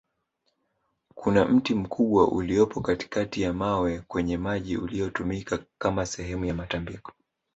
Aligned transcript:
kuna 1.15 1.45
mti 1.45 1.75
mkubwa 1.75 2.27
uliopo 2.27 2.81
katikati 2.81 3.41
ya 3.41 3.53
mawe 3.53 3.99
kwenye 4.07 4.37
maji 4.37 4.77
uliotumika 4.77 5.59
Kama 5.77 6.05
sehemu 6.05 6.45
ya 6.45 6.53
matambiko 6.53 7.11